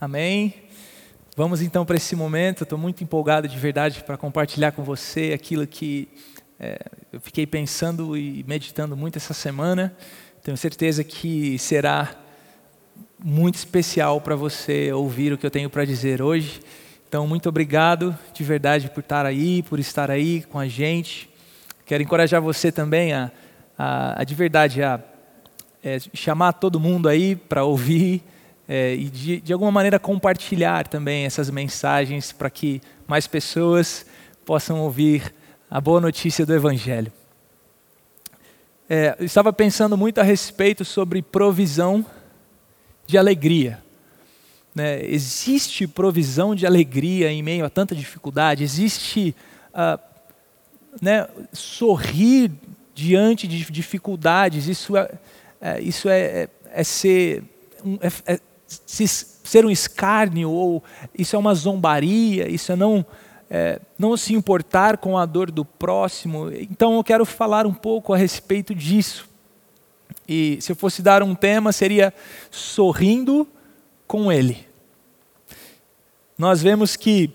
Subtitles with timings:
[0.00, 0.54] Amém?
[1.36, 2.62] Vamos então para esse momento.
[2.62, 6.08] Estou muito empolgado de verdade para compartilhar com você aquilo que
[6.58, 6.78] é,
[7.12, 9.94] eu fiquei pensando e meditando muito essa semana.
[10.42, 12.14] Tenho certeza que será
[13.22, 16.62] muito especial para você ouvir o que eu tenho para dizer hoje.
[17.06, 21.28] Então, muito obrigado de verdade por estar aí, por estar aí com a gente.
[21.84, 23.30] Quero encorajar você também a,
[23.76, 24.98] a, a de verdade a
[25.84, 28.22] é, chamar todo mundo aí para ouvir
[28.72, 34.06] é, e de, de alguma maneira compartilhar também essas mensagens para que mais pessoas
[34.46, 35.34] possam ouvir
[35.68, 37.12] a boa notícia do Evangelho.
[38.88, 42.06] É, eu estava pensando muito a respeito sobre provisão
[43.08, 43.82] de alegria.
[44.72, 45.04] Né?
[45.04, 48.62] Existe provisão de alegria em meio a tanta dificuldade?
[48.62, 49.34] Existe
[49.70, 50.00] uh,
[51.02, 52.52] né, sorrir
[52.94, 54.68] diante de dificuldades?
[54.68, 55.10] Isso é,
[55.60, 57.42] é isso é, é, é ser
[58.00, 58.40] é, é
[58.86, 60.82] se, ser um escárnio, ou
[61.16, 63.04] isso é uma zombaria, isso é não,
[63.50, 66.50] é, não se importar com a dor do próximo.
[66.52, 69.28] Então eu quero falar um pouco a respeito disso.
[70.28, 72.14] E se eu fosse dar um tema, seria
[72.50, 73.46] sorrindo
[74.06, 74.66] com Ele.
[76.38, 77.30] Nós vemos que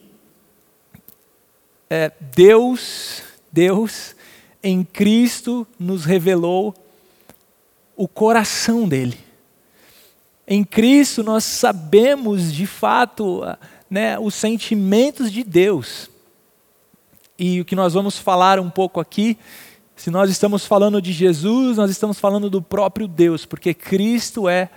[1.90, 3.22] é, Deus,
[3.52, 4.16] Deus,
[4.64, 6.74] em Cristo nos revelou
[7.96, 9.25] o coração dele.
[10.48, 13.42] Em Cristo nós sabemos de fato
[13.90, 16.10] né, os sentimentos de Deus.
[17.38, 19.38] E o que nós vamos falar um pouco aqui,
[19.96, 24.70] se nós estamos falando de Jesus, nós estamos falando do próprio Deus, porque Cristo é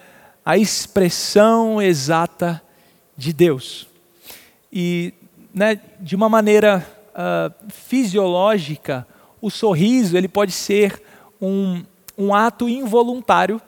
[0.44, 2.62] a expressão exata
[3.16, 3.86] de Deus.
[4.72, 5.12] E
[5.53, 9.06] né, de uma maneira uh, fisiológica,
[9.41, 11.03] o sorriso ele pode ser
[11.41, 11.84] um,
[12.16, 13.60] um ato involuntário,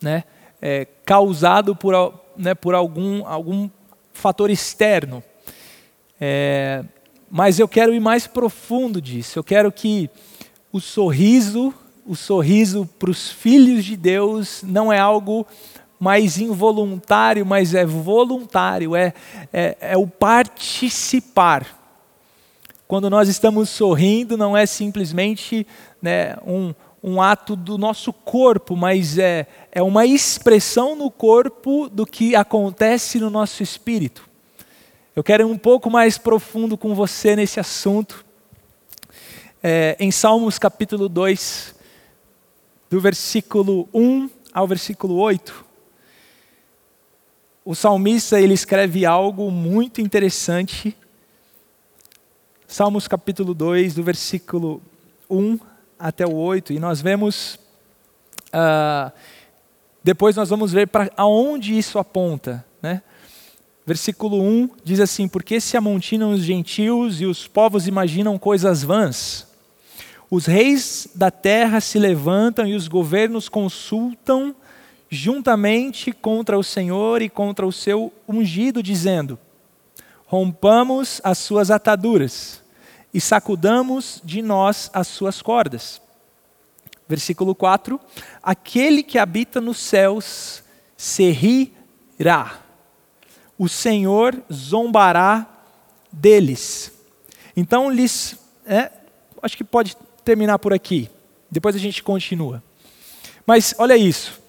[0.00, 0.24] né?
[0.62, 3.68] É, causado por, né, por algum, algum
[4.12, 5.22] fator externo.
[6.20, 6.84] É,
[7.28, 9.38] mas eu quero ir mais profundo disso.
[9.38, 10.08] Eu quero que
[10.72, 11.74] o sorriso,
[12.06, 15.44] o sorriso para os filhos de Deus não é algo
[15.98, 19.14] mais involuntário, mas é voluntário, é,
[19.52, 21.80] é, é o participar.
[22.88, 25.66] Quando nós estamos sorrindo, não é simplesmente
[26.02, 32.06] né, um, um ato do nosso corpo, mas é, é uma expressão no corpo do
[32.06, 34.28] que acontece no nosso espírito.
[35.14, 38.24] Eu quero ir um pouco mais profundo com você nesse assunto.
[39.60, 41.74] É, em Salmos capítulo 2,
[42.88, 45.64] do versículo 1 ao versículo 8,
[47.64, 50.96] o salmista ele escreve algo muito interessante.
[52.66, 54.82] Salmos capítulo 2, do versículo
[55.28, 55.71] 1
[56.02, 57.54] até o 8, e nós vemos.
[58.48, 59.12] Uh,
[60.02, 62.64] depois nós vamos ver para aonde isso aponta.
[62.82, 63.00] Né?
[63.86, 69.46] Versículo 1 diz assim: Porque se amontinam os gentios e os povos imaginam coisas vãs.
[70.28, 74.56] Os reis da terra se levantam e os governos consultam
[75.08, 79.38] juntamente contra o Senhor e contra o seu ungido, dizendo:
[80.26, 82.61] Rompamos as suas ataduras
[83.12, 86.00] e sacudamos de nós as suas cordas.
[87.08, 88.00] Versículo 4:
[88.42, 90.62] Aquele que habita nos céus
[90.96, 92.60] se rirá,
[93.58, 95.46] o Senhor zombará
[96.10, 96.92] deles.
[97.56, 98.36] Então, lhes.
[98.64, 98.90] É,
[99.42, 101.10] acho que pode terminar por aqui,
[101.50, 102.62] depois a gente continua.
[103.44, 104.40] Mas olha isso,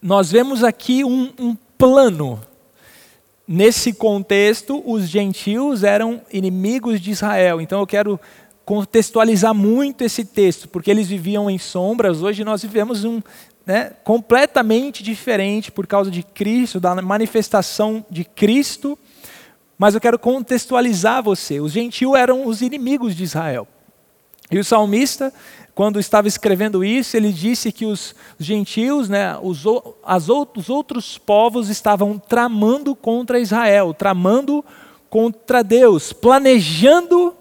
[0.00, 2.40] nós vemos aqui um, um plano
[3.48, 7.60] Nesse contexto, os gentios eram inimigos de Israel.
[7.60, 8.20] Então eu quero
[8.64, 12.22] contextualizar muito esse texto, porque eles viviam em sombras.
[12.22, 13.22] Hoje nós vivemos um
[13.64, 18.98] né, completamente diferente por causa de Cristo, da manifestação de Cristo.
[19.78, 21.60] Mas eu quero contextualizar você.
[21.60, 23.68] Os gentios eram os inimigos de Israel.
[24.50, 25.32] E o salmista,
[25.76, 29.62] quando estava escrevendo isso, ele disse que os gentios, né, os,
[30.02, 34.64] as, os outros povos estavam tramando contra Israel, tramando
[35.10, 37.36] contra Deus, planejando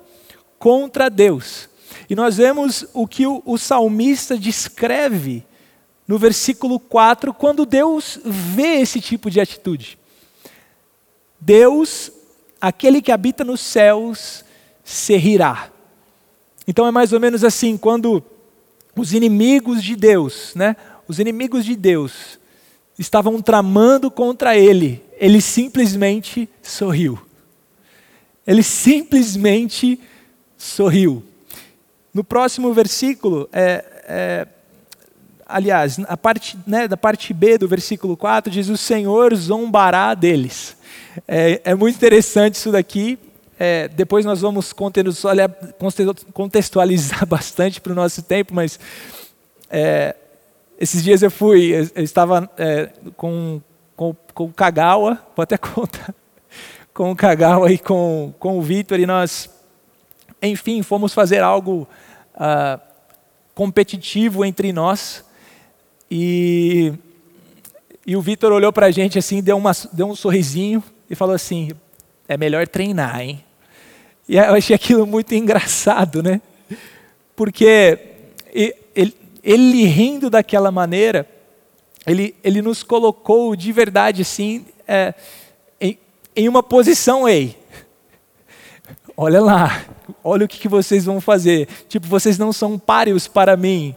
[0.59, 1.69] contra Deus.
[2.09, 5.45] E nós vemos o que o, o salmista descreve
[6.05, 9.97] no versículo 4, quando Deus vê esse tipo de atitude.
[11.39, 12.11] Deus,
[12.59, 14.43] aquele que habita nos céus,
[14.83, 15.71] se rirá.
[16.67, 18.23] Então é mais ou menos assim, quando
[18.95, 20.75] os inimigos de Deus, né,
[21.07, 22.39] os inimigos de Deus
[22.97, 27.19] estavam tramando contra ele, ele simplesmente sorriu.
[28.47, 29.99] Ele simplesmente
[30.57, 31.23] sorriu.
[32.13, 34.47] No próximo versículo, é, é,
[35.45, 40.77] aliás, a parte, né, da parte B do versículo 4, diz: O Senhor zombará deles.
[41.27, 43.17] É, é muito interessante isso daqui.
[43.57, 48.77] É, depois nós vamos contextualizar bastante para o nosso tempo, mas
[49.69, 50.13] é,
[50.79, 53.61] esses dias eu fui, eu estava é, com,
[53.95, 56.13] com, com o Kagawa, vou até contar,
[56.93, 59.49] com o Kagawa e com, com o Vitor, e nós,
[60.41, 61.87] enfim, fomos fazer algo
[62.35, 62.77] uh,
[63.53, 65.23] competitivo entre nós.
[66.11, 66.93] E,
[68.05, 71.33] e o Vitor olhou para a gente assim, deu, uma, deu um sorrisinho e falou
[71.33, 71.71] assim:
[72.27, 73.44] é melhor treinar, hein?
[74.27, 76.41] E eu achei aquilo muito engraçado, né?
[77.35, 77.99] Porque
[78.95, 81.27] ele, ele rindo daquela maneira,
[82.07, 85.13] ele, ele nos colocou de verdade assim, é,
[85.79, 85.97] em,
[86.35, 87.55] em uma posição, ei,
[89.15, 89.85] olha lá,
[90.23, 91.67] olha o que, que vocês vão fazer.
[91.87, 93.95] Tipo, vocês não são páreos para mim.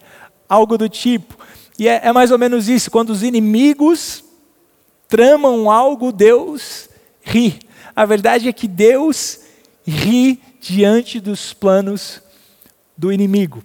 [0.48, 1.36] Algo do tipo.
[1.78, 2.90] E é, é mais ou menos isso.
[2.90, 4.25] Quando os inimigos
[5.08, 6.88] tramam algo, Deus
[7.22, 7.58] ri.
[7.94, 9.40] A verdade é que Deus
[9.88, 12.23] ri diante dos planos
[12.96, 13.62] do inimigo.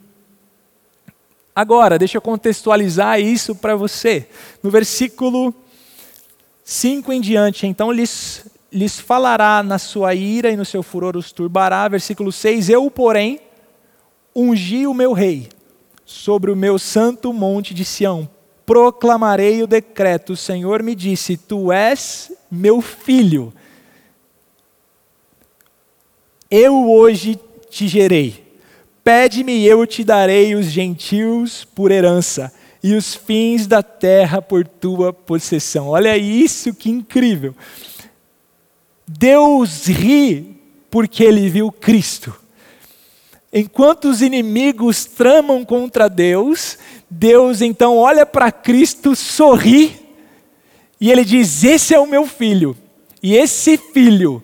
[1.56, 4.28] Agora, deixa eu contextualizar isso para você.
[4.62, 5.54] No versículo
[6.64, 11.32] 5 em diante, então lhes lhes falará na sua ira e no seu furor os
[11.32, 11.88] turbará.
[11.88, 13.40] Versículo 6: Eu, porém,
[14.36, 15.50] ungi o meu rei
[16.06, 18.28] sobre o meu santo monte de Sião.
[18.66, 20.34] Proclamarei o decreto.
[20.34, 23.54] O Senhor me disse: Tu és meu filho.
[26.56, 28.44] Eu hoje te gerei.
[29.04, 32.54] Pede-me e eu te darei os gentios por herança
[32.84, 35.88] e os fins da terra por tua possessão.
[35.88, 37.56] Olha isso que incrível.
[39.08, 40.56] Deus ri
[40.92, 42.32] porque ele viu Cristo.
[43.52, 46.78] Enquanto os inimigos tramam contra Deus,
[47.10, 50.00] Deus então olha para Cristo, sorri
[51.02, 52.78] e ele diz: Esse é o meu filho,
[53.24, 54.44] e esse filho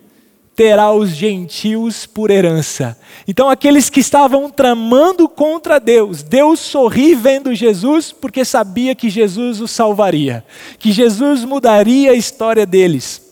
[0.60, 2.94] terá os gentios por herança.
[3.26, 9.58] Então, aqueles que estavam tramando contra Deus, Deus sorri vendo Jesus, porque sabia que Jesus
[9.62, 10.44] os salvaria,
[10.78, 13.22] que Jesus mudaria a história deles.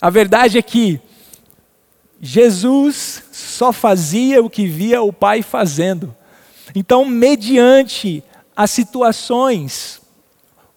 [0.00, 0.98] A verdade é que
[2.22, 6.16] Jesus só fazia o que via o Pai fazendo.
[6.74, 8.24] Então, mediante
[8.56, 10.00] as situações,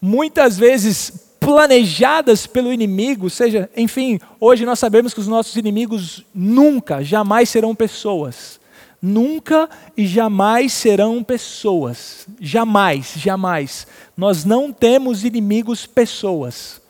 [0.01, 7.03] muitas vezes planejadas pelo inimigo, seja, enfim, hoje nós sabemos que os nossos inimigos nunca,
[7.03, 8.59] jamais serão pessoas.
[9.01, 12.25] Nunca e jamais serão pessoas.
[12.39, 13.85] Jamais, jamais.
[14.15, 16.81] Nós não temos inimigos pessoas.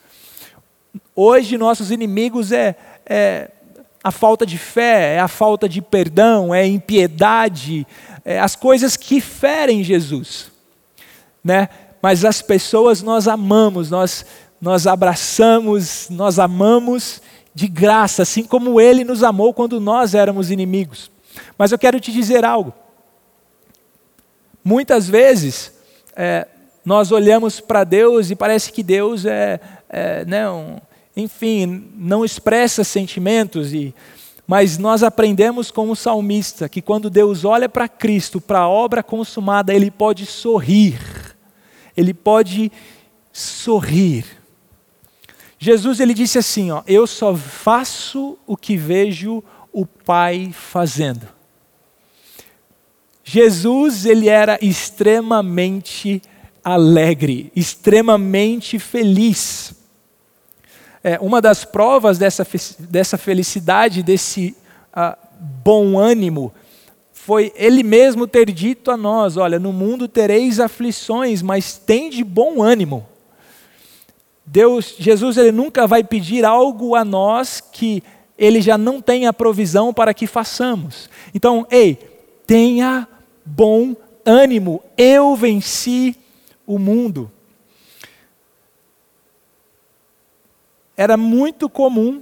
[1.15, 2.75] Hoje, nossos inimigos é,
[3.07, 3.49] é
[4.03, 7.87] a falta de fé, é a falta de perdão, é a impiedade,
[8.23, 10.51] é as coisas que ferem Jesus.
[11.43, 11.67] Né?
[12.03, 14.25] Mas as pessoas nós amamos, nós,
[14.63, 17.21] nós abraçamos, nós amamos
[17.53, 21.11] de graça, assim como Ele nos amou quando nós éramos inimigos.
[21.57, 22.73] Mas eu quero te dizer algo.
[24.63, 25.73] Muitas vezes,
[26.15, 26.47] é,
[26.85, 30.45] nós olhamos para Deus e parece que Deus é, é né,
[31.13, 33.93] enfim, não expressa sentimentos e
[34.47, 39.03] mas nós aprendemos com o salmista que quando Deus olha para Cristo, para a obra
[39.03, 40.99] consumada, ele pode sorrir.
[41.97, 42.71] Ele pode
[43.33, 44.42] sorrir.
[45.63, 49.41] Jesus ele disse assim, ó, eu só faço o que vejo
[49.71, 51.25] o Pai fazendo.
[53.23, 56.21] Jesus ele era extremamente
[56.61, 59.73] alegre, extremamente feliz.
[61.01, 62.45] É, uma das provas dessa,
[62.77, 64.57] dessa felicidade, desse
[64.89, 65.15] uh,
[65.63, 66.53] bom ânimo,
[67.13, 72.21] foi ele mesmo ter dito a nós: Olha, no mundo tereis aflições, mas tem de
[72.21, 73.12] bom ânimo.
[74.45, 78.03] Deus, Jesus, ele nunca vai pedir algo a nós que
[78.37, 81.09] ele já não tem a provisão para que façamos.
[81.33, 81.97] Então, ei,
[82.45, 83.07] tenha
[83.45, 83.95] bom
[84.25, 84.83] ânimo.
[84.97, 86.15] Eu venci
[86.65, 87.31] o mundo.
[90.95, 92.21] era muito comum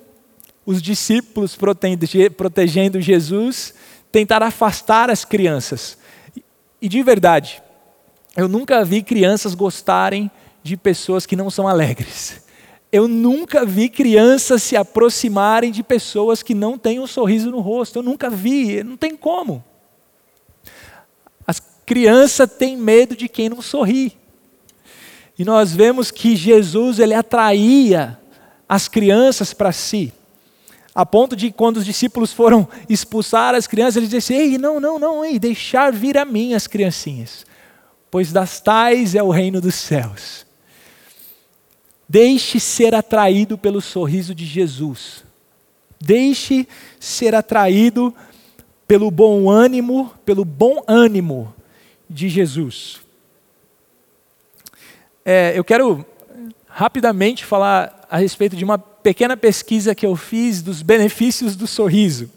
[0.65, 3.73] os discípulos protegendo Jesus
[4.11, 5.97] tentar afastar as crianças.
[6.81, 7.61] E de verdade,
[8.35, 10.29] eu nunca vi crianças gostarem
[10.63, 12.41] de pessoas que não são alegres.
[12.91, 18.00] Eu nunca vi crianças se aproximarem de pessoas que não têm um sorriso no rosto.
[18.00, 19.63] Eu nunca vi, não tem como.
[21.48, 24.18] As crianças têm medo de quem não sorri.
[25.39, 28.20] E nós vemos que Jesus ele atraía
[28.68, 30.13] as crianças para si.
[30.94, 35.00] A ponto de quando os discípulos foram expulsar as crianças, eles disseram: Ei, não, não,
[35.00, 37.46] não, ei, deixar vir a mim as criancinhas.
[38.12, 40.46] pois das tais é o reino dos céus.
[42.12, 45.24] Deixe ser atraído pelo sorriso de Jesus.
[45.98, 46.68] Deixe
[47.00, 48.13] ser atraído
[48.86, 51.56] pelo bom ânimo, pelo bom ânimo
[52.10, 53.00] de Jesus.
[55.24, 56.06] É, eu quero
[56.68, 62.30] rapidamente falar a respeito de uma pequena pesquisa que eu fiz dos benefícios do sorriso.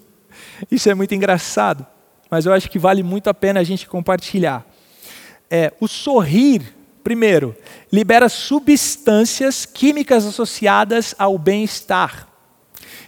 [0.70, 1.84] Isso é muito engraçado,
[2.30, 4.64] mas eu acho que vale muito a pena a gente compartilhar.
[5.50, 6.62] É, o sorrir,
[7.04, 7.54] primeiro,
[7.92, 12.26] libera substâncias químicas associadas ao bem-estar.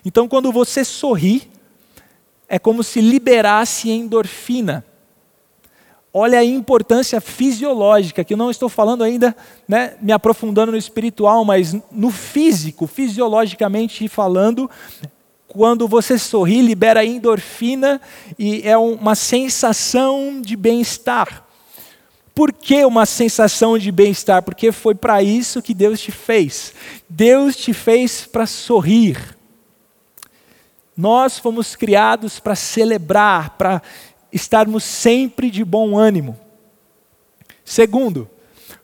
[0.04, 1.50] Então, quando você sorri,
[2.46, 4.84] é como se liberasse endorfina.
[6.12, 9.34] Olha a importância fisiológica, que eu não estou falando ainda,
[9.66, 14.70] né, me aprofundando no espiritual, mas no físico, fisiologicamente falando,
[15.48, 18.00] quando você sorri, libera endorfina
[18.38, 21.45] e é uma sensação de bem-estar.
[22.36, 24.42] Por que uma sensação de bem-estar?
[24.42, 26.74] Porque foi para isso que Deus te fez.
[27.08, 29.34] Deus te fez para sorrir.
[30.94, 33.80] Nós fomos criados para celebrar, para
[34.30, 36.38] estarmos sempre de bom ânimo.
[37.64, 38.28] Segundo,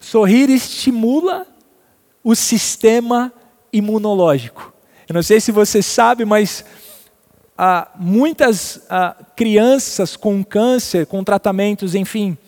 [0.01, 1.47] sorrir estimula
[2.25, 3.31] o sistema
[3.71, 4.73] imunológico.
[5.07, 6.65] Eu não sei se você sabe, mas
[7.59, 12.39] ah, muitas ah, crianças com câncer, com tratamentos, enfim,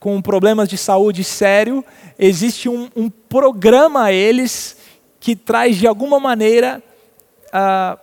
[0.00, 1.84] com problemas de saúde sério,
[2.18, 4.78] existe um, um programa a eles
[5.20, 6.82] que traz de alguma maneira
[7.52, 7.98] ah,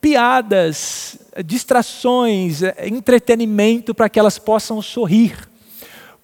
[0.00, 5.36] piadas, distrações, entretenimento para que elas possam sorrir.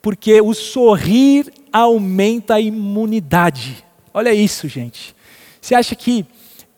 [0.01, 3.85] Porque o sorrir aumenta a imunidade.
[4.15, 5.17] Olha isso, gente.
[5.61, 6.25] Você acha que,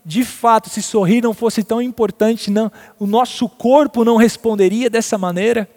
[0.03, 5.19] de fato, se sorrir não fosse tão importante, não, o nosso corpo não responderia dessa
[5.19, 5.69] maneira?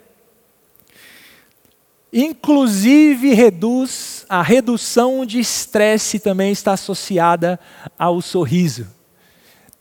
[2.14, 7.60] Inclusive reduz a redução de estresse também está associada
[7.98, 8.86] ao sorriso.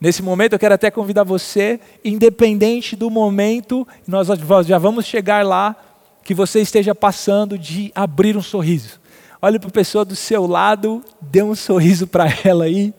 [0.01, 4.27] Nesse momento eu quero até convidar você, independente do momento, nós
[4.65, 5.75] já vamos chegar lá,
[6.23, 8.99] que você esteja passando de abrir um sorriso.
[9.39, 12.93] Olhe para a pessoa do seu lado, dê um sorriso para ela aí.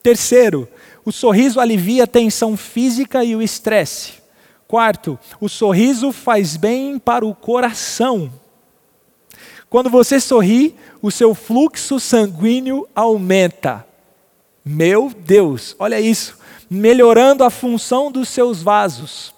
[0.00, 0.68] Terceiro,
[1.04, 4.12] o sorriso alivia a tensão física e o estresse.
[4.68, 8.30] Quarto, o sorriso faz bem para o coração.
[9.70, 13.86] Quando você sorri, o seu fluxo sanguíneo aumenta.
[14.62, 16.36] Meu Deus, olha isso,
[16.68, 19.34] melhorando a função dos seus vasos,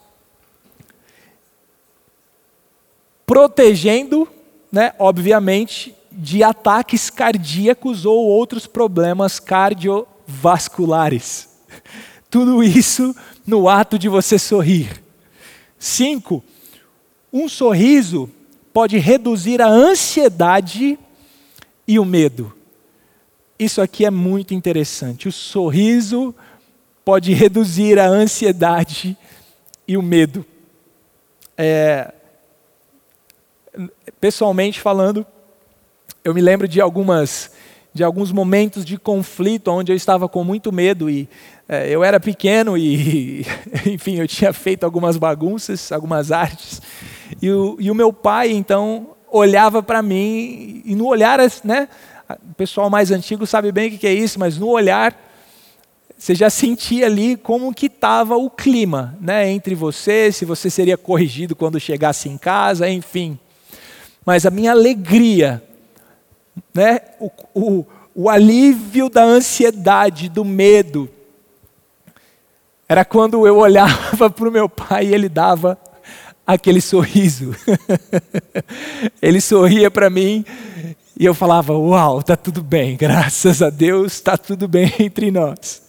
[3.24, 4.26] protegendo,
[4.72, 11.48] né, obviamente, de ataques cardíacos ou outros problemas cardiovasculares.
[12.28, 13.14] Tudo isso
[13.46, 15.08] no ato de você sorrir.
[15.82, 16.44] Cinco,
[17.32, 18.30] um sorriso
[18.70, 20.98] pode reduzir a ansiedade
[21.88, 22.54] e o medo.
[23.58, 25.26] Isso aqui é muito interessante.
[25.26, 26.34] O sorriso
[27.02, 29.16] pode reduzir a ansiedade
[29.88, 30.44] e o medo.
[31.56, 32.12] É,
[34.20, 35.26] pessoalmente falando,
[36.22, 37.52] eu me lembro de algumas
[37.92, 41.28] de alguns momentos de conflito onde eu estava com muito medo e
[41.68, 43.44] é, eu era pequeno e
[43.86, 46.80] enfim eu tinha feito algumas bagunças, algumas artes
[47.40, 51.88] e o, e o meu pai então olhava para mim e no olhar né
[52.50, 55.16] o pessoal mais antigo sabe bem o que é isso, mas no olhar
[56.16, 60.98] você já sentia ali como que estava o clima, né, entre você, se você seria
[60.98, 63.38] corrigido quando chegasse em casa, enfim.
[64.24, 65.62] Mas a minha alegria,
[66.74, 71.08] né, o, o, o alívio da ansiedade, do medo,
[72.88, 75.78] era quando eu olhava para o meu pai e ele dava
[76.46, 77.54] aquele sorriso.
[79.22, 80.44] ele sorria para mim
[81.18, 85.82] e eu falava: Uau, está tudo bem, graças a Deus, está tudo bem entre nós.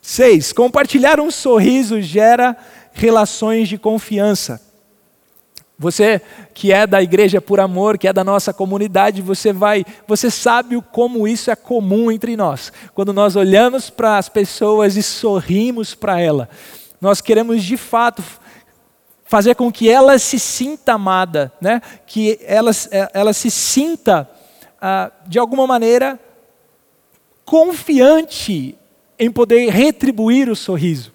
[0.00, 2.56] Seis, compartilhar um sorriso gera
[2.92, 4.60] relações de confiança.
[5.80, 6.20] Você
[6.52, 10.78] que é da igreja por amor, que é da nossa comunidade, você vai, você sabe
[10.92, 12.70] como isso é comum entre nós.
[12.92, 16.50] Quando nós olhamos para as pessoas e sorrimos para ela,
[17.00, 18.22] nós queremos de fato
[19.24, 21.80] fazer com que ela se sinta amada, né?
[22.06, 22.72] que ela,
[23.14, 24.28] ela se sinta,
[24.78, 26.20] ah, de alguma maneira,
[27.42, 28.76] confiante
[29.18, 31.10] em poder retribuir o sorriso.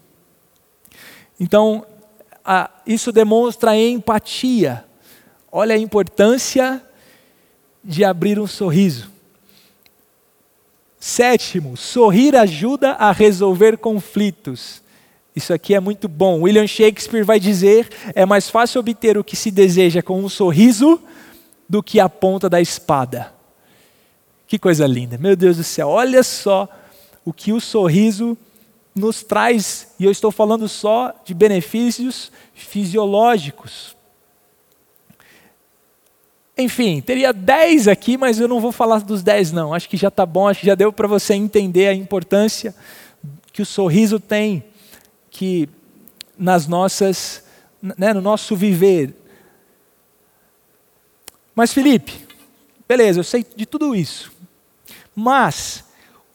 [1.39, 1.85] Então,
[2.45, 4.85] ah, isso demonstra empatia.
[5.51, 6.81] Olha a importância
[7.83, 9.09] de abrir um sorriso.
[10.99, 14.81] Sétimo, sorrir ajuda a resolver conflitos.
[15.35, 16.41] Isso aqui é muito bom.
[16.41, 21.01] William Shakespeare vai dizer: é mais fácil obter o que se deseja com um sorriso
[21.67, 23.33] do que a ponta da espada.
[24.47, 25.17] Que coisa linda.
[25.17, 26.69] Meu Deus do céu, olha só
[27.23, 28.37] o que o sorriso
[28.95, 33.95] nos traz, e eu estou falando só de benefícios fisiológicos.
[36.57, 39.73] Enfim, teria 10 aqui, mas eu não vou falar dos 10 não.
[39.73, 42.73] Acho que já está bom, acho que já deu para você entender a importância
[43.51, 44.63] que o sorriso tem
[45.29, 45.67] que
[46.37, 47.43] nas nossas,
[47.81, 49.13] né, no nosso viver.
[51.53, 52.25] Mas Felipe,
[52.87, 54.31] beleza, eu sei de tudo isso.
[55.13, 55.83] Mas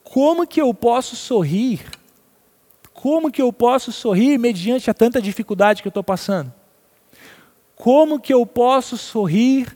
[0.03, 1.81] como que eu posso sorrir?
[3.01, 6.53] Como que eu posso sorrir mediante a tanta dificuldade que eu estou passando?
[7.75, 9.75] Como que eu posso sorrir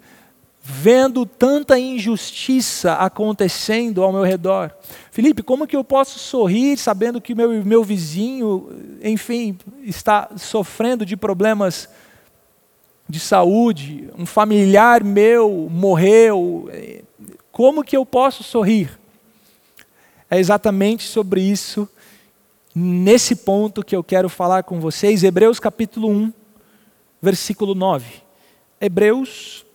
[0.67, 4.72] vendo tanta injustiça acontecendo ao meu redor.
[5.12, 8.72] Felipe, como que eu posso sorrir sabendo que meu, meu vizinho,
[9.03, 11.88] enfim, está sofrendo de problemas
[13.08, 16.67] de saúde, um familiar meu morreu?
[17.51, 19.00] Como que eu posso sorrir?
[20.27, 21.88] É exatamente sobre isso,
[22.75, 26.34] nesse ponto que eu quero falar com vocês, Hebreus capítulo 1,
[27.22, 28.22] versículo 9.
[28.82, 29.65] Hebreus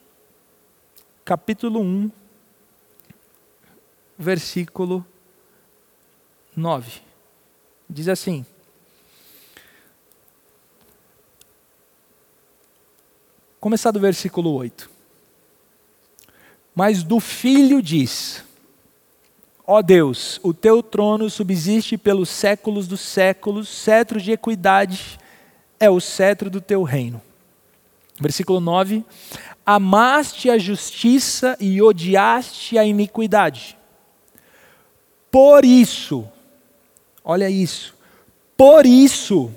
[1.24, 2.10] capítulo 1,
[4.18, 5.06] versículo
[6.54, 7.00] 9.
[7.88, 8.44] Diz assim:
[13.58, 14.90] Começar do versículo 8.
[16.74, 18.44] Mas do filho diz:
[19.72, 25.16] Ó Deus, o teu trono subsiste pelos séculos dos séculos, cetro de equidade
[25.78, 27.22] é o cetro do teu reino.
[28.18, 29.04] Versículo 9:
[29.64, 33.78] amaste a justiça e odiaste a iniquidade.
[35.30, 36.26] Por isso,
[37.24, 37.94] olha isso,
[38.56, 39.52] por isso,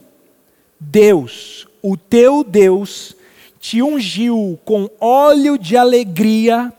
[0.80, 3.16] Deus, o teu Deus,
[3.60, 6.72] te ungiu com óleo de alegria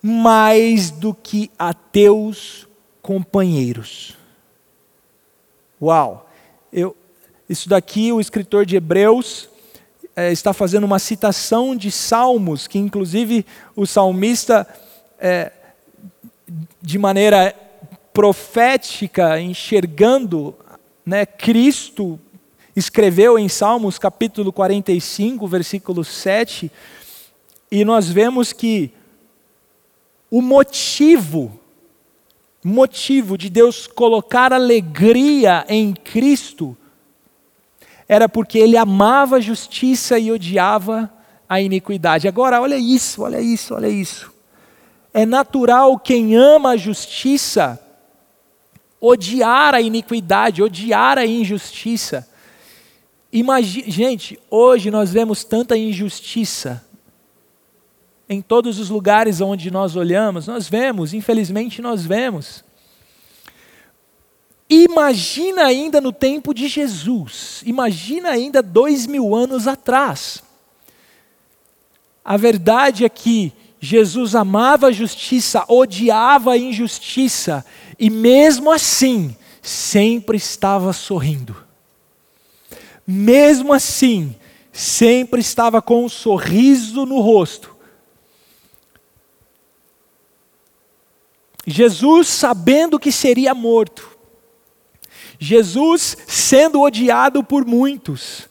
[0.00, 2.67] mais do que a teus
[3.02, 4.16] companheiros.
[5.80, 6.28] Uau!
[6.72, 6.96] Eu,
[7.48, 9.48] isso daqui, o escritor de Hebreus,
[10.14, 14.66] é, está fazendo uma citação de salmos, que inclusive o salmista,
[15.18, 15.52] é,
[16.82, 17.54] de maneira
[18.12, 20.54] profética, enxergando
[21.06, 22.18] né, Cristo,
[22.74, 26.70] escreveu em Salmos capítulo 45, versículo 7,
[27.70, 28.92] e nós vemos que
[30.30, 31.58] o motivo,
[32.64, 36.76] motivo de Deus colocar alegria em Cristo,
[38.08, 41.12] era porque ele amava a justiça e odiava
[41.48, 42.26] a iniquidade.
[42.26, 44.32] Agora, olha isso, olha isso, olha isso.
[45.12, 47.80] É natural quem ama a justiça
[49.00, 52.28] odiar a iniquidade, odiar a injustiça.
[53.32, 56.84] Imagine, gente, hoje nós vemos tanta injustiça
[58.28, 62.62] em todos os lugares onde nós olhamos, nós vemos, infelizmente nós vemos.
[64.68, 70.42] Imagina ainda no tempo de Jesus, imagina ainda dois mil anos atrás.
[72.22, 77.64] A verdade é que Jesus amava a justiça, odiava a injustiça,
[77.98, 81.56] e mesmo assim, sempre estava sorrindo.
[83.06, 84.36] Mesmo assim,
[84.70, 87.77] sempre estava com um sorriso no rosto.
[91.70, 94.16] Jesus, sabendo que seria morto,
[95.38, 98.48] Jesus sendo odiado por muitos,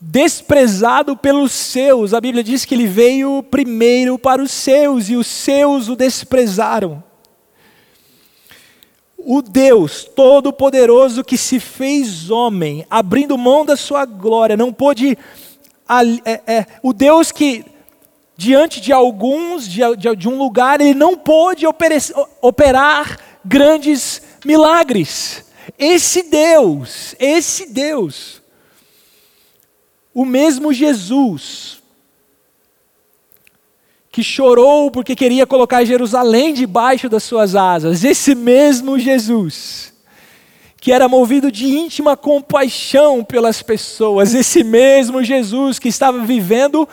[0.00, 5.26] desprezado pelos seus, a Bíblia diz que ele veio primeiro para os seus e os
[5.26, 7.02] seus o desprezaram.
[9.18, 15.18] O Deus Todo-Poderoso que se fez homem, abrindo mão da sua glória, não pôde.
[16.24, 17.64] É, é, o Deus que,
[18.40, 21.66] diante de alguns, de, de, de um lugar, ele não pôde
[22.40, 25.44] operar grandes milagres.
[25.78, 28.40] Esse Deus, esse Deus,
[30.14, 31.82] o mesmo Jesus,
[34.10, 39.92] que chorou porque queria colocar Jerusalém debaixo das suas asas, esse mesmo Jesus,
[40.80, 46.88] que era movido de íntima compaixão pelas pessoas, esse mesmo Jesus que estava vivendo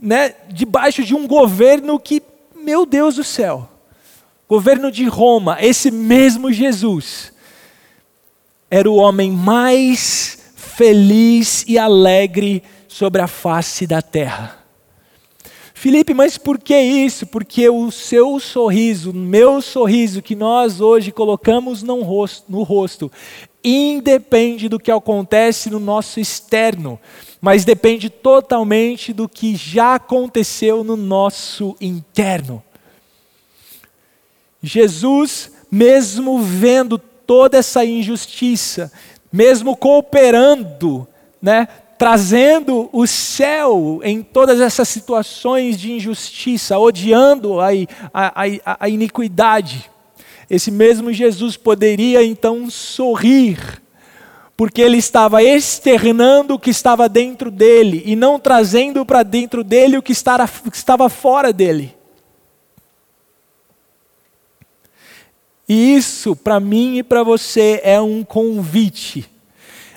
[0.00, 2.22] né, debaixo de um governo que,
[2.54, 3.68] meu Deus do céu,
[4.48, 7.32] governo de Roma, esse mesmo Jesus,
[8.70, 14.64] era o homem mais feliz e alegre sobre a face da terra.
[15.72, 17.26] Felipe, mas por que isso?
[17.26, 23.12] Porque o seu sorriso, o meu sorriso que nós hoje colocamos rosto, no rosto,
[23.64, 27.00] independe do que acontece no nosso externo,
[27.40, 32.62] mas depende totalmente do que já aconteceu no nosso interno.
[34.62, 38.92] Jesus, mesmo vendo toda essa injustiça,
[39.32, 41.06] mesmo cooperando,
[41.40, 41.66] né,
[41.98, 47.68] trazendo o céu em todas essas situações de injustiça, odiando a,
[48.12, 49.90] a, a, a iniquidade.
[50.48, 53.82] Esse mesmo Jesus poderia então sorrir,
[54.56, 59.98] porque ele estava externando o que estava dentro dele e não trazendo para dentro dele
[59.98, 61.94] o que estava fora dele.
[65.68, 69.28] E isso, para mim e para você, é um convite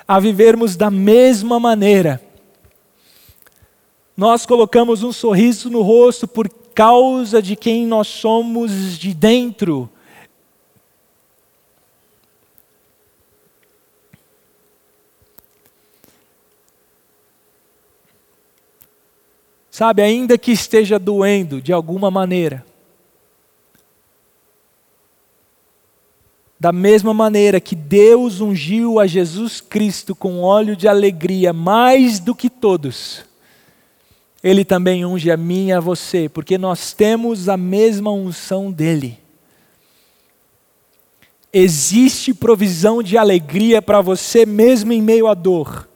[0.08, 2.22] a vivermos da mesma maneira.
[4.16, 9.90] Nós colocamos um sorriso no rosto por causa de quem nós somos de dentro.
[19.78, 22.66] Sabe, ainda que esteja doendo de alguma maneira,
[26.60, 32.34] Da mesma maneira que Deus ungiu a Jesus Cristo com óleo de alegria mais do
[32.34, 33.24] que todos,
[34.44, 39.20] Ele também unge a mim e a você, porque nós temos a mesma unção dele.
[41.54, 45.88] Existe provisão de alegria para você mesmo em meio à dor.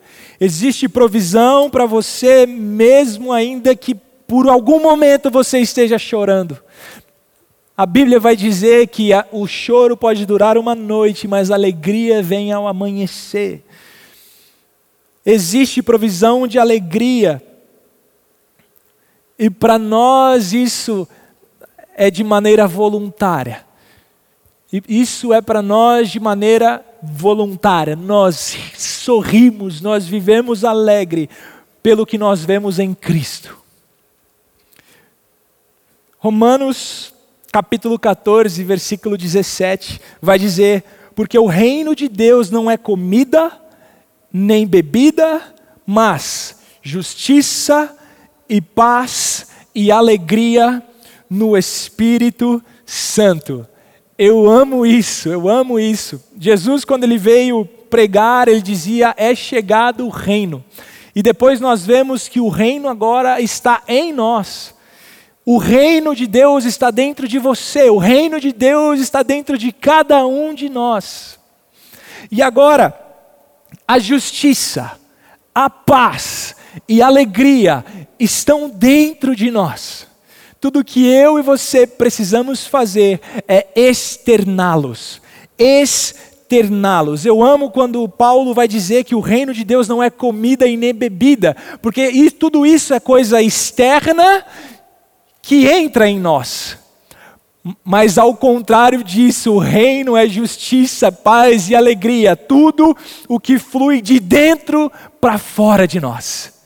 [0.44, 6.58] Existe provisão para você mesmo ainda que por algum momento você esteja chorando.
[7.78, 12.24] A Bíblia vai dizer que a, o choro pode durar uma noite, mas a alegria
[12.24, 13.64] vem ao amanhecer.
[15.24, 17.40] Existe provisão de alegria.
[19.38, 21.08] E para nós isso
[21.96, 23.64] é de maneira voluntária.
[24.74, 27.96] E isso é para nós de maneira voluntária.
[27.96, 31.30] Nós sorrimos, nós vivemos alegre
[31.82, 33.58] pelo que nós vemos em Cristo.
[36.18, 37.14] Romanos
[37.52, 40.84] capítulo 14, versículo 17, vai dizer:
[41.16, 43.52] Porque o reino de Deus não é comida,
[44.32, 45.42] nem bebida,
[45.86, 47.96] mas justiça
[48.48, 50.82] e paz e alegria
[51.30, 53.68] no Espírito Santo.
[54.18, 56.24] Eu amo isso, eu amo isso.
[56.38, 60.64] Jesus, quando ele veio pregar, ele dizia: É chegado o reino.
[61.16, 64.74] E depois nós vemos que o reino agora está em nós.
[65.46, 69.72] O reino de Deus está dentro de você, o reino de Deus está dentro de
[69.72, 71.40] cada um de nós.
[72.32, 72.98] E agora,
[73.88, 74.92] a justiça,
[75.54, 76.56] a paz
[76.88, 77.84] e a alegria
[78.20, 80.08] estão dentro de nós.
[80.62, 85.20] Tudo que eu e você precisamos fazer é externá-los.
[85.58, 87.26] Externá-los.
[87.26, 90.78] Eu amo quando Paulo vai dizer que o reino de Deus não é comida e
[90.78, 94.46] nem bebida, porque tudo isso é coisa externa
[95.42, 96.78] que entra em nós.
[97.84, 102.96] Mas ao contrário disso, o reino é justiça, paz e alegria, tudo
[103.28, 106.61] o que flui de dentro para fora de nós.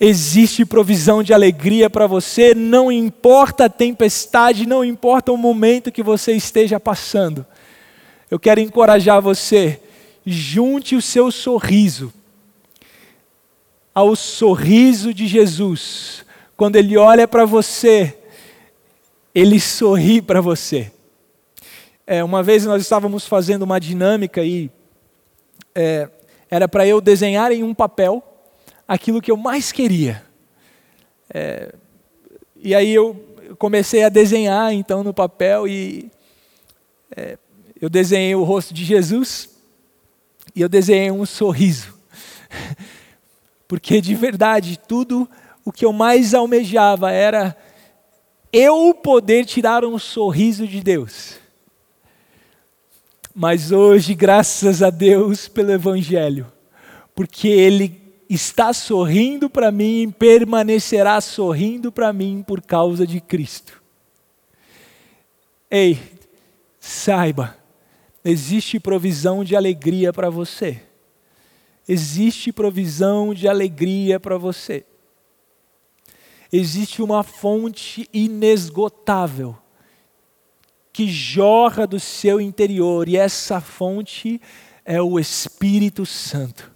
[0.00, 6.02] Existe provisão de alegria para você, não importa a tempestade, não importa o momento que
[6.02, 7.44] você esteja passando.
[8.30, 9.78] Eu quero encorajar você,
[10.24, 12.12] junte o seu sorriso
[13.94, 16.24] ao sorriso de Jesus
[16.56, 18.18] quando ele olha para você,
[19.34, 20.92] ele sorri para você.
[22.06, 24.70] É, uma vez nós estávamos fazendo uma dinâmica e
[25.74, 26.08] é,
[26.50, 28.22] era para eu desenhar em um papel
[28.90, 30.20] aquilo que eu mais queria.
[31.32, 31.72] É,
[32.56, 33.14] e aí eu
[33.56, 36.10] comecei a desenhar então no papel e
[37.16, 37.38] é,
[37.80, 39.48] eu desenhei o rosto de Jesus
[40.56, 41.94] e eu desenhei um sorriso.
[43.68, 45.30] Porque de verdade, tudo
[45.64, 47.56] o que eu mais almejava era
[48.52, 51.36] eu poder tirar um sorriso de Deus.
[53.32, 56.52] Mas hoje, graças a Deus pelo Evangelho,
[57.14, 57.99] porque Ele
[58.34, 63.82] está sorrindo para mim e permanecerá sorrindo para mim por causa de Cristo.
[65.70, 65.98] Ei,
[66.78, 67.56] saiba,
[68.24, 70.82] existe provisão de alegria para você.
[71.88, 74.86] Existe provisão de alegria para você
[76.52, 79.56] existe uma fonte inesgotável
[80.92, 84.40] que jorra do seu interior, e essa fonte
[84.84, 86.70] é o Espírito Santo.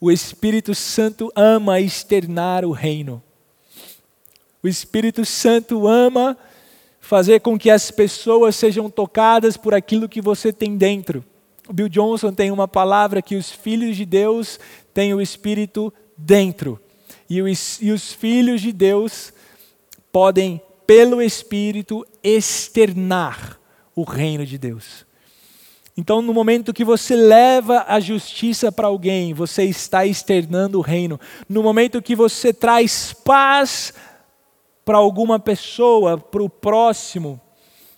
[0.00, 3.22] O Espírito Santo ama externar o reino.
[4.62, 6.36] O Espírito Santo ama
[7.00, 11.24] fazer com que as pessoas sejam tocadas por aquilo que você tem dentro.
[11.68, 14.60] O Bill Johnson tem uma palavra que os filhos de Deus
[14.92, 16.80] têm o Espírito dentro.
[17.28, 19.32] E os, e os filhos de Deus
[20.12, 23.58] podem, pelo Espírito, externar
[23.94, 25.05] o reino de Deus.
[25.96, 31.18] Então, no momento que você leva a justiça para alguém, você está externando o reino.
[31.48, 33.94] No momento que você traz paz
[34.84, 37.40] para alguma pessoa, para o próximo,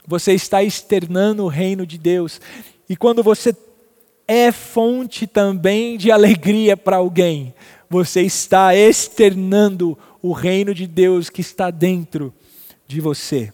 [0.06, 2.40] você está externando o reino de Deus.
[2.88, 3.54] E quando você
[4.28, 7.52] é fonte também de alegria para alguém,
[7.90, 12.32] você está externando o reino de Deus que está dentro
[12.86, 13.52] de você.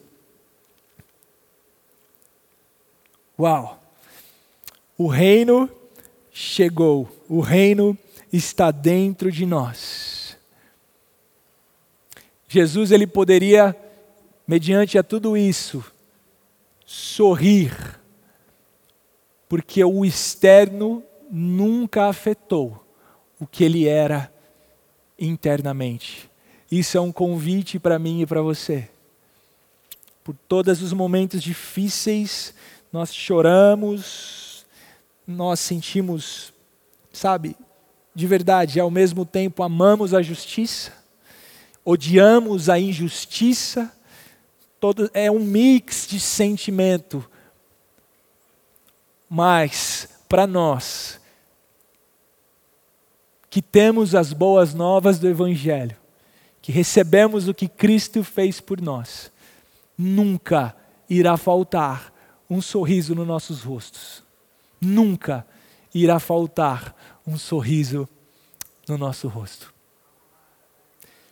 [3.39, 3.84] Uau!
[4.97, 5.69] O reino
[6.33, 7.97] chegou, o reino
[8.33, 10.37] está dentro de nós.
[12.49, 13.77] Jesus ele poderia,
[14.47, 15.85] mediante a tudo isso,
[16.87, 17.73] sorrir,
[19.49, 22.85] porque o externo nunca afetou
[23.41, 24.33] o que ele era
[25.19, 26.31] internamente.
[26.71, 28.89] Isso é um convite para mim e para você.
[30.23, 32.55] Por todos os momentos difíceis,
[32.93, 34.44] nós choramos,
[35.27, 36.53] nós sentimos,
[37.13, 37.57] sabe,
[38.15, 40.93] de verdade, ao mesmo tempo amamos a justiça,
[41.85, 43.93] odiamos a injustiça,
[44.79, 47.29] todo, é um mix de sentimento.
[49.29, 51.21] Mas, para nós,
[53.51, 55.97] que temos as boas novas do Evangelho,
[56.61, 59.31] que recebemos o que Cristo fez por nós,
[59.97, 60.75] nunca
[61.09, 62.13] irá faltar
[62.49, 64.24] um sorriso nos nossos rostos.
[64.81, 65.47] Nunca
[65.95, 66.95] irá faltar
[67.27, 68.09] um sorriso
[68.89, 69.73] no nosso rosto.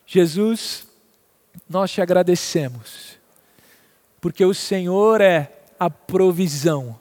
[0.05, 0.87] Jesus,
[1.69, 3.17] nós te agradecemos
[4.23, 6.97] porque o Senhor é a provisão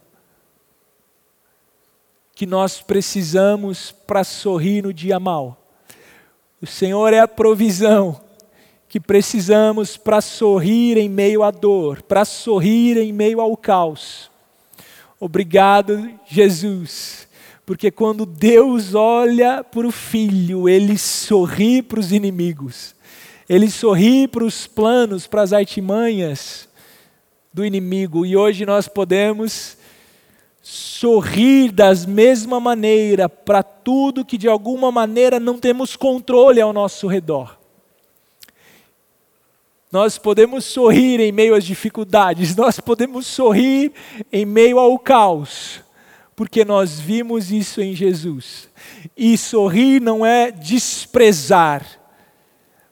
[2.34, 5.56] que nós precisamos para sorrir no dia mal.
[6.60, 8.20] O Senhor é a provisão
[8.88, 14.28] que precisamos para sorrir em meio à dor, para sorrir em meio ao caos.
[15.24, 17.28] Obrigado, Jesus,
[17.64, 22.92] porque quando Deus olha para o filho, ele sorri para os inimigos,
[23.48, 26.68] ele sorri para os planos, para as artimanhas
[27.54, 28.26] do inimigo.
[28.26, 29.76] E hoje nós podemos
[30.60, 37.06] sorrir da mesma maneira para tudo que de alguma maneira não temos controle ao nosso
[37.06, 37.61] redor.
[39.92, 43.92] Nós podemos sorrir em meio às dificuldades, nós podemos sorrir
[44.32, 45.82] em meio ao caos,
[46.34, 48.70] porque nós vimos isso em Jesus.
[49.14, 51.86] E sorrir não é desprezar,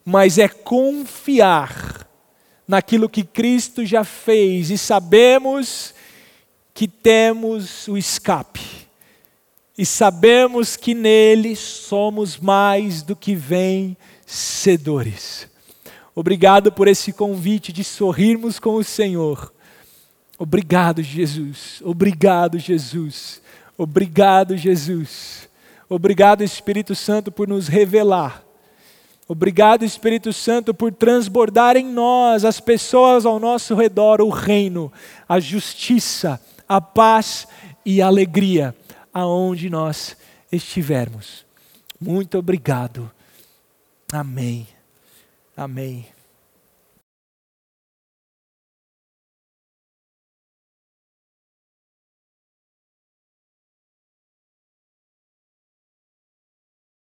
[0.05, 2.07] mas é confiar
[2.67, 5.95] naquilo que Cristo já fez e sabemos
[6.71, 8.61] que temos o escape.
[9.75, 15.49] E sabemos que nele somos mais do que vencedores.
[16.15, 19.53] Obrigado por esse convite de sorrirmos com o Senhor.
[20.37, 21.81] Obrigado, Jesus.
[21.83, 23.41] Obrigado, Jesus.
[23.77, 25.49] Obrigado, Jesus.
[25.89, 28.43] Obrigado, Espírito Santo, por nos revelar
[29.31, 34.91] Obrigado, Espírito Santo, por transbordar em nós, as pessoas ao nosso redor, o reino,
[35.25, 37.47] a justiça, a paz
[37.85, 38.75] e a alegria,
[39.13, 40.17] aonde nós
[40.51, 41.45] estivermos.
[41.97, 43.09] Muito obrigado.
[44.11, 44.67] Amém.
[45.55, 46.10] Amém.